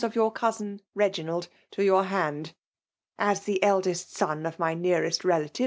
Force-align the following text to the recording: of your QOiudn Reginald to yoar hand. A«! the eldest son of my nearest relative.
of 0.03 0.15
your 0.15 0.33
QOiudn 0.33 0.79
Reginald 0.95 1.47
to 1.69 1.83
yoar 1.83 2.07
hand. 2.07 2.55
A«! 3.19 3.35
the 3.45 3.61
eldest 3.63 4.17
son 4.17 4.47
of 4.47 4.57
my 4.57 4.73
nearest 4.73 5.23
relative. 5.23 5.59